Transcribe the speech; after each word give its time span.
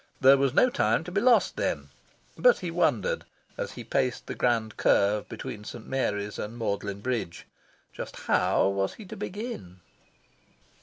There 0.19 0.35
was 0.37 0.55
no 0.55 0.71
time 0.71 1.03
to 1.03 1.11
be 1.11 1.21
lost, 1.21 1.57
then. 1.57 1.89
But 2.35 2.57
he 2.57 2.71
wondered, 2.71 3.23
as 3.55 3.73
he 3.73 3.83
paced 3.83 4.25
the 4.25 4.33
grand 4.33 4.75
curve 4.75 5.29
between 5.29 5.63
St. 5.63 5.85
Mary's 5.85 6.39
and 6.39 6.57
Magdalen 6.57 7.01
Bridge, 7.01 7.45
just 7.93 8.15
how 8.21 8.67
was 8.67 8.95
he 8.95 9.05
to 9.05 9.15
begin? 9.15 9.79